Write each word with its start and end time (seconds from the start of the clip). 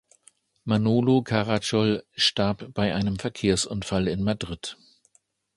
Manolo 0.63 1.21
Caracol 1.21 2.03
starb 2.15 2.73
bei 2.73 2.95
einem 2.95 3.19
Verkehrsunfall 3.19 4.07
in 4.07 4.23
Madrid. 4.23 4.75